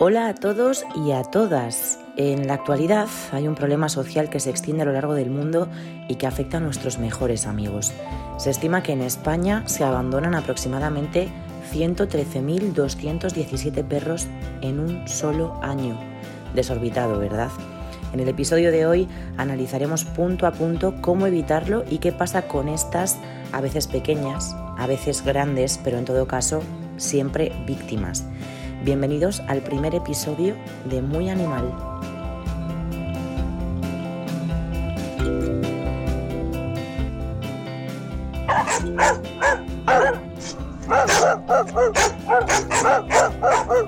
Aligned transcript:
Hola 0.00 0.28
a 0.28 0.34
todos 0.34 0.86
y 0.94 1.10
a 1.10 1.24
todas. 1.24 1.98
En 2.16 2.46
la 2.46 2.54
actualidad 2.54 3.08
hay 3.32 3.48
un 3.48 3.56
problema 3.56 3.88
social 3.88 4.30
que 4.30 4.38
se 4.38 4.48
extiende 4.48 4.82
a 4.82 4.86
lo 4.86 4.92
largo 4.92 5.14
del 5.14 5.28
mundo 5.28 5.66
y 6.08 6.14
que 6.14 6.28
afecta 6.28 6.58
a 6.58 6.60
nuestros 6.60 7.00
mejores 7.00 7.48
amigos. 7.48 7.92
Se 8.36 8.50
estima 8.50 8.84
que 8.84 8.92
en 8.92 9.02
España 9.02 9.64
se 9.66 9.82
abandonan 9.82 10.36
aproximadamente 10.36 11.26
113.217 11.72 13.82
perros 13.82 14.28
en 14.60 14.78
un 14.78 15.08
solo 15.08 15.58
año. 15.64 15.98
Desorbitado, 16.54 17.18
¿verdad? 17.18 17.50
En 18.12 18.20
el 18.20 18.28
episodio 18.28 18.70
de 18.70 18.86
hoy 18.86 19.08
analizaremos 19.36 20.04
punto 20.04 20.46
a 20.46 20.52
punto 20.52 20.94
cómo 21.00 21.26
evitarlo 21.26 21.82
y 21.90 21.98
qué 21.98 22.12
pasa 22.12 22.42
con 22.42 22.68
estas, 22.68 23.18
a 23.50 23.60
veces 23.60 23.88
pequeñas, 23.88 24.54
a 24.78 24.86
veces 24.86 25.24
grandes, 25.24 25.80
pero 25.82 25.98
en 25.98 26.04
todo 26.04 26.28
caso 26.28 26.62
siempre 26.98 27.50
víctimas. 27.66 28.24
Bienvenidos 28.84 29.42
al 29.48 29.60
primer 29.60 29.96
episodio 29.96 30.56
de 30.84 31.02
Muy 31.02 31.28
Animal. 31.28 31.74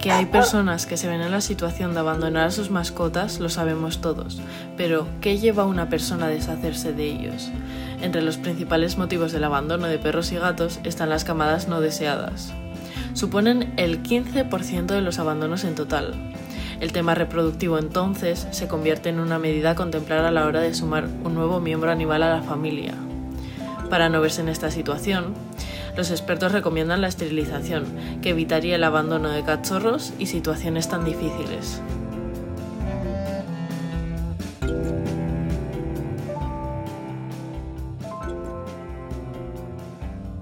Que 0.01 0.11
hay 0.11 0.27
personas 0.27 0.87
que 0.87 0.97
se 0.97 1.07
ven 1.07 1.21
en 1.21 1.31
la 1.31 1.41
situación 1.41 1.95
de 1.95 2.01
abandonar 2.01 2.49
a 2.49 2.51
sus 2.51 2.71
mascotas 2.71 3.39
lo 3.39 3.49
sabemos 3.49 4.01
todos, 4.01 4.43
pero 4.77 5.07
¿qué 5.21 5.39
lleva 5.39 5.63
a 5.63 5.67
una 5.67 5.89
persona 5.89 6.27
a 6.27 6.31
deshacerse 6.31 6.93
de 6.93 7.05
ellos? 7.05 7.53
Entre 8.03 8.23
los 8.23 8.39
principales 8.39 8.99
motivos 8.99 9.31
del 9.31 9.45
abandono 9.45 9.87
de 9.87 9.99
perros 9.99 10.33
y 10.33 10.37
gatos 10.37 10.81
están 10.83 11.11
las 11.11 11.25
camadas 11.25 11.69
no 11.69 11.81
deseadas 11.81 12.53
suponen 13.15 13.73
el 13.77 14.03
15% 14.03 14.87
de 14.87 15.01
los 15.01 15.19
abandonos 15.19 15.65
en 15.65 15.75
total. 15.75 16.15
El 16.81 16.93
tema 16.93 17.15
reproductivo 17.15 17.79
entonces 17.79 18.49
se 18.51 18.69
convierte 18.69 19.11
en 19.11 19.21
una 19.21 19.39
medida 19.39 19.73
a 19.73 19.75
contemplar 19.75 20.25
a 20.25 20.31
la 20.31 20.47
hora 20.47 20.61
de 20.61 20.73
sumar 20.73 21.09
un 21.25 21.35
nuevo 21.35 21.61
miembro 21.61 21.91
animal 21.91 22.23
a 22.23 22.37
la 22.37 22.43
familia. 22.43 22.95
Para 23.91 24.09
no 24.09 24.21
verse 24.21 24.41
en 24.41 24.49
esta 24.49 24.71
situación, 24.71 25.35
los 25.97 26.11
expertos 26.11 26.53
recomiendan 26.53 27.01
la 27.01 27.09
esterilización, 27.09 27.85
que 28.23 28.31
evitaría 28.31 28.77
el 28.77 28.85
abandono 28.85 29.29
de 29.31 29.43
cachorros 29.43 30.13
y 30.19 30.27
situaciones 30.27 30.89
tan 30.89 31.05
difíciles. 31.05 31.83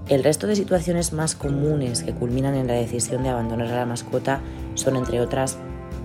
El 0.09 0.23
resto 0.23 0.47
de 0.47 0.55
situaciones 0.55 1.13
más 1.13 1.35
comunes 1.35 2.01
que 2.01 2.15
culminan 2.15 2.55
en 2.55 2.65
la 2.65 2.73
decisión 2.73 3.21
de 3.21 3.29
abandonar 3.29 3.67
a 3.67 3.75
la 3.75 3.85
mascota 3.85 4.41
son, 4.73 4.95
entre 4.95 5.21
otras, 5.21 5.59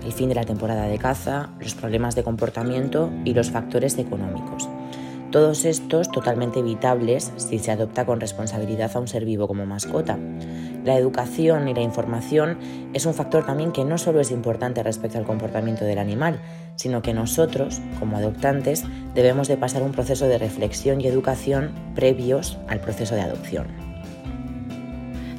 el 0.05 0.13
fin 0.13 0.29
de 0.29 0.35
la 0.35 0.43
temporada 0.43 0.83
de 0.83 0.99
caza, 0.99 1.49
los 1.59 1.73
problemas 1.73 2.13
de 2.13 2.21
comportamiento 2.21 3.11
y 3.25 3.33
los 3.33 3.49
factores 3.49 3.97
económicos. 3.97 4.69
Todos 5.31 5.65
estos 5.65 6.11
totalmente 6.11 6.59
evitables 6.59 7.33
si 7.37 7.57
se 7.57 7.71
adopta 7.71 8.05
con 8.05 8.21
responsabilidad 8.21 8.91
a 8.93 8.99
un 8.99 9.07
ser 9.07 9.25
vivo 9.25 9.47
como 9.47 9.65
mascota. 9.65 10.19
La 10.83 10.97
educación 10.97 11.67
y 11.67 11.73
la 11.73 11.81
información 11.81 12.59
es 12.93 13.07
un 13.07 13.15
factor 13.15 13.43
también 13.43 13.71
que 13.71 13.85
no 13.85 13.97
solo 13.97 14.19
es 14.19 14.29
importante 14.29 14.83
respecto 14.83 15.17
al 15.17 15.25
comportamiento 15.25 15.83
del 15.83 15.97
animal, 15.97 16.39
sino 16.75 17.01
que 17.01 17.15
nosotros, 17.15 17.81
como 17.99 18.17
adoptantes, 18.17 18.83
debemos 19.15 19.47
de 19.47 19.57
pasar 19.57 19.81
un 19.81 19.93
proceso 19.93 20.27
de 20.27 20.37
reflexión 20.37 21.01
y 21.01 21.07
educación 21.07 21.71
previos 21.95 22.59
al 22.67 22.81
proceso 22.81 23.15
de 23.15 23.21
adopción. 23.21 23.94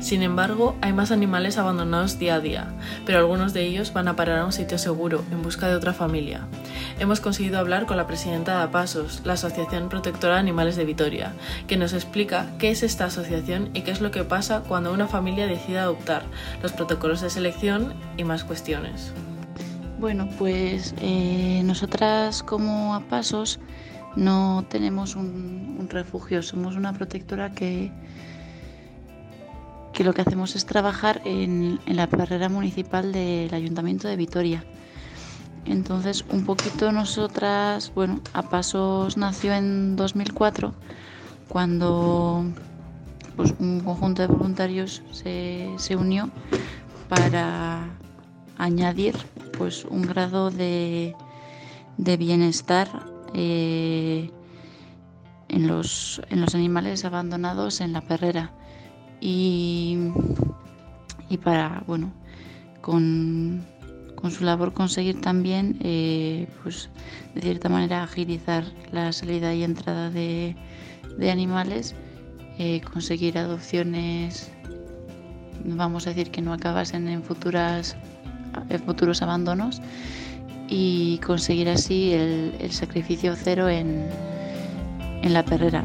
Sin 0.06 0.22
embargo, 0.22 0.76
hay 0.82 0.92
más 0.92 1.10
animales 1.10 1.58
abandonados 1.58 2.20
día 2.20 2.36
a 2.36 2.40
día, 2.40 2.68
pero 3.04 3.18
algunos 3.18 3.52
de 3.52 3.64
ellos 3.64 3.92
van 3.92 4.06
a 4.06 4.14
parar 4.14 4.38
a 4.38 4.44
un 4.44 4.52
sitio 4.52 4.78
seguro 4.78 5.24
en 5.32 5.42
busca 5.42 5.66
de 5.66 5.74
otra 5.74 5.92
familia. 5.92 6.46
Hemos 7.00 7.18
conseguido 7.18 7.58
hablar 7.58 7.86
con 7.86 7.96
la 7.96 8.06
presidenta 8.06 8.56
de 8.56 8.62
APASOS, 8.62 9.22
la 9.24 9.32
Asociación 9.32 9.88
Protectora 9.88 10.34
de 10.34 10.38
Animales 10.38 10.76
de 10.76 10.84
Vitoria, 10.84 11.32
que 11.66 11.76
nos 11.76 11.92
explica 11.92 12.46
qué 12.60 12.70
es 12.70 12.84
esta 12.84 13.06
asociación 13.06 13.70
y 13.74 13.80
qué 13.80 13.90
es 13.90 14.00
lo 14.00 14.12
que 14.12 14.22
pasa 14.22 14.60
cuando 14.60 14.92
una 14.92 15.08
familia 15.08 15.48
decide 15.48 15.80
adoptar, 15.80 16.22
los 16.62 16.70
protocolos 16.70 17.20
de 17.20 17.28
selección 17.28 17.94
y 18.16 18.22
más 18.22 18.44
cuestiones. 18.44 19.12
Bueno, 19.98 20.28
pues 20.38 20.94
eh, 21.00 21.62
nosotras 21.64 22.44
como 22.44 22.94
APASOS 22.94 23.58
no 24.14 24.64
tenemos 24.70 25.16
un 25.16 25.88
refugio, 25.90 26.44
somos 26.44 26.76
una 26.76 26.92
protectora 26.92 27.50
que 27.50 27.90
que 29.96 30.04
lo 30.04 30.12
que 30.12 30.20
hacemos 30.20 30.54
es 30.56 30.66
trabajar 30.66 31.22
en, 31.24 31.80
la 31.86 32.06
carrera 32.06 32.50
municipal 32.50 33.12
del 33.12 33.52
Ayuntamiento 33.54 34.06
de 34.06 34.16
Vitoria. 34.16 34.62
Entonces, 35.64 36.22
un 36.28 36.44
poquito 36.44 36.92
nosotras, 36.92 37.90
bueno, 37.94 38.20
a 38.34 38.42
Pasos 38.42 39.16
nació 39.16 39.54
en 39.54 39.96
2004, 39.96 40.74
cuando 41.48 42.44
pues, 43.36 43.54
un 43.58 43.80
conjunto 43.80 44.20
de 44.20 44.28
voluntarios 44.28 45.02
se, 45.12 45.96
unió 45.96 46.28
para 47.08 47.88
añadir 48.58 49.16
pues, 49.56 49.86
un 49.86 50.02
grado 50.02 50.50
de, 50.50 51.16
bienestar 51.96 52.86
eh, 53.32 54.30
en, 55.48 55.66
los, 55.66 56.20
en 56.28 56.42
los 56.42 56.54
animales 56.54 57.06
abandonados 57.06 57.80
en 57.80 57.94
la 57.94 58.02
perrera 58.02 58.52
y, 59.20 60.10
para, 61.42 61.82
bueno, 61.86 62.12
con, 62.80 63.64
su 64.30 64.44
labor 64.44 64.72
conseguir 64.72 65.20
también, 65.20 65.78
eh, 65.82 66.48
pues, 66.62 66.90
de 67.34 67.42
cierta 67.42 67.68
manera, 67.68 68.02
agilizar 68.02 68.64
la 68.90 69.12
salida 69.12 69.54
y 69.54 69.62
entrada 69.62 70.10
de, 70.10 70.56
animales, 71.30 71.94
eh, 72.58 72.80
conseguir 72.92 73.38
adopciones, 73.38 74.50
vamos 75.64 76.06
a 76.06 76.10
decir 76.10 76.30
que 76.30 76.42
no 76.42 76.52
acabasen 76.52 77.08
en, 77.08 77.22
futuras, 77.22 77.96
futuros 78.84 79.22
abandonos 79.22 79.80
y 80.68 81.18
conseguir 81.18 81.68
así 81.68 82.12
el, 82.12 82.72
sacrificio 82.72 83.34
cero 83.36 83.68
en, 83.68 84.08
en 85.22 85.32
la 85.32 85.44
perrera. 85.44 85.84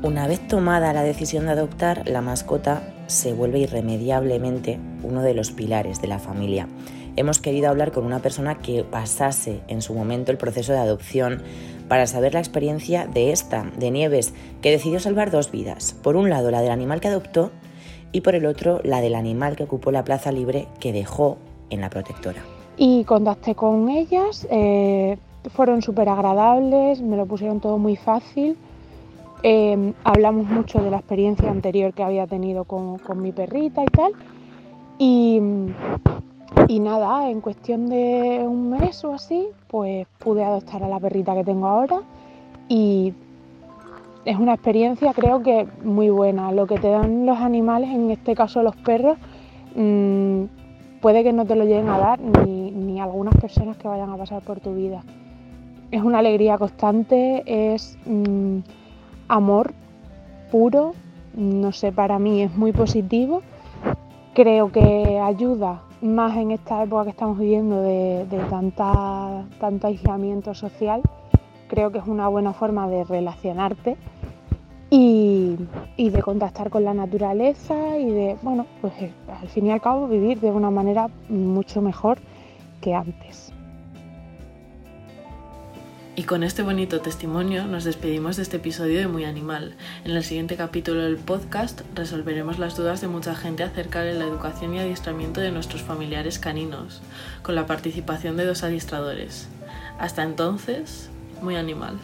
Una 0.00 0.28
vez 0.28 0.46
tomada 0.46 0.92
la 0.92 1.02
decisión 1.02 1.46
de 1.46 1.50
adoptar, 1.50 2.08
la 2.08 2.20
mascota 2.20 2.82
se 3.08 3.32
vuelve 3.32 3.58
irremediablemente 3.58 4.78
uno 5.02 5.22
de 5.22 5.34
los 5.34 5.50
pilares 5.50 6.00
de 6.00 6.06
la 6.06 6.20
familia. 6.20 6.68
Hemos 7.16 7.40
querido 7.40 7.68
hablar 7.68 7.90
con 7.90 8.04
una 8.04 8.20
persona 8.20 8.58
que 8.58 8.84
pasase 8.84 9.60
en 9.66 9.82
su 9.82 9.94
momento 9.94 10.30
el 10.30 10.38
proceso 10.38 10.72
de 10.72 10.78
adopción 10.78 11.42
para 11.88 12.06
saber 12.06 12.34
la 12.34 12.38
experiencia 12.38 13.08
de 13.08 13.32
esta, 13.32 13.64
de 13.76 13.90
Nieves, 13.90 14.34
que 14.62 14.70
decidió 14.70 15.00
salvar 15.00 15.32
dos 15.32 15.50
vidas. 15.50 15.96
Por 16.00 16.14
un 16.14 16.30
lado, 16.30 16.52
la 16.52 16.60
del 16.60 16.70
animal 16.70 17.00
que 17.00 17.08
adoptó 17.08 17.50
y 18.12 18.20
por 18.20 18.36
el 18.36 18.46
otro, 18.46 18.80
la 18.84 19.00
del 19.00 19.16
animal 19.16 19.56
que 19.56 19.64
ocupó 19.64 19.90
la 19.90 20.04
plaza 20.04 20.30
libre 20.30 20.68
que 20.78 20.92
dejó 20.92 21.38
en 21.70 21.80
la 21.80 21.90
protectora. 21.90 22.44
Y 22.76 23.02
contacté 23.02 23.56
con 23.56 23.88
ellas, 23.88 24.46
eh, 24.48 25.18
fueron 25.52 25.82
súper 25.82 26.08
agradables, 26.08 27.02
me 27.02 27.16
lo 27.16 27.26
pusieron 27.26 27.58
todo 27.58 27.78
muy 27.78 27.96
fácil 27.96 28.56
Em, 29.42 29.94
hablamos 30.02 30.48
mucho 30.48 30.80
de 30.80 30.90
la 30.90 30.96
experiencia 30.96 31.48
anterior 31.48 31.92
que 31.92 32.02
había 32.02 32.26
tenido 32.26 32.64
con, 32.64 32.98
mi 33.16 33.30
perrita 33.30 33.82
y 33.84 33.86
tal. 33.86 34.12
Y, 34.98 35.40
nada, 36.80 37.30
en 37.30 37.40
cuestión 37.40 37.88
de 37.88 38.44
un 38.44 38.70
mes 38.70 39.04
o 39.04 39.14
así, 39.14 39.46
pues 39.68 40.06
pude 40.18 40.44
adoptar 40.44 40.82
a 40.82 40.88
la 40.88 40.98
perrita 40.98 41.34
que 41.34 41.44
tengo 41.44 41.68
ahora. 41.68 42.00
Y 42.68 43.14
es 44.24 44.36
una 44.36 44.54
experiencia 44.54 45.12
creo 45.14 45.42
que 45.42 45.68
muy 45.84 46.10
buena. 46.10 46.50
Lo 46.50 46.66
que 46.66 46.78
te 46.78 46.88
dan 46.88 47.24
los 47.24 47.38
animales, 47.38 47.90
en 47.90 48.10
este 48.10 48.34
caso 48.34 48.62
los 48.62 48.74
perros, 48.76 49.18
mm, 49.76 50.44
puede 51.00 51.22
que 51.22 51.32
no 51.32 51.44
te 51.46 51.54
lo 51.54 51.64
lleguen 51.64 51.88
a 51.90 51.98
dar 51.98 52.20
ni, 52.20 52.72
ni 52.72 53.00
algunas 53.00 53.36
personas 53.36 53.76
que 53.76 53.86
vayan 53.86 54.10
a 54.10 54.16
pasar 54.16 54.42
por 54.42 54.58
tu 54.58 54.74
vida. 54.74 55.04
Es 55.92 56.02
una 56.02 56.18
alegría 56.18 56.58
constante, 56.58 57.44
es... 57.46 57.96
Mm, 58.04 58.58
amor 59.28 59.74
puro, 60.50 60.94
no 61.34 61.72
sé, 61.72 61.92
para 61.92 62.18
mí 62.18 62.42
es 62.42 62.56
muy 62.56 62.72
positivo. 62.72 63.42
Creo 64.34 64.72
que 64.72 65.18
ayuda 65.18 65.82
más 66.00 66.36
en 66.36 66.52
esta 66.52 66.82
época 66.82 67.04
que 67.04 67.10
estamos 67.10 67.38
viviendo 67.38 67.82
de, 67.82 68.26
tanta, 68.50 69.44
tanto 69.60 69.86
aislamiento 69.86 70.54
social. 70.54 71.02
Creo 71.68 71.90
que 71.90 71.98
es 71.98 72.06
una 72.06 72.28
buena 72.28 72.52
forma 72.52 72.88
de 72.88 73.04
relacionarte 73.04 73.96
y, 74.90 75.56
y, 75.96 76.10
de 76.10 76.22
contactar 76.22 76.70
con 76.70 76.84
la 76.84 76.94
naturaleza 76.94 77.98
y 77.98 78.10
de, 78.10 78.36
bueno, 78.42 78.66
pues 78.80 78.94
eh, 79.02 79.12
al 79.28 79.48
fin 79.48 79.66
y 79.66 79.70
al 79.70 79.82
cabo 79.82 80.08
vivir 80.08 80.40
de 80.40 80.50
una 80.50 80.70
manera 80.70 81.10
mucho 81.28 81.82
mejor 81.82 82.18
que 82.80 82.94
antes. 82.94 83.52
Y 86.18 86.24
con 86.24 86.42
este 86.42 86.64
bonito 86.64 87.00
testimonio 87.00 87.68
nos 87.68 87.84
despedimos 87.84 88.36
de 88.36 88.42
este 88.42 88.56
episodio 88.56 88.98
de 88.98 89.06
Muy 89.06 89.24
Animal. 89.24 89.76
En 90.04 90.16
el 90.16 90.24
siguiente 90.24 90.56
capítulo 90.56 91.04
del 91.04 91.16
podcast 91.16 91.82
resolveremos 91.94 92.58
las 92.58 92.76
dudas 92.76 93.00
de 93.00 93.06
mucha 93.06 93.36
gente 93.36 93.62
acerca 93.62 94.00
de 94.00 94.14
la 94.14 94.24
educación 94.24 94.74
y 94.74 94.80
adiestramiento 94.80 95.40
de 95.40 95.52
nuestros 95.52 95.82
familiares 95.82 96.40
caninos, 96.40 97.02
con 97.42 97.54
la 97.54 97.68
participación 97.68 98.36
de 98.36 98.46
dos 98.46 98.64
adiestradores. 98.64 99.46
Hasta 100.00 100.24
entonces, 100.24 101.08
muy 101.40 101.54
animal. 101.54 102.00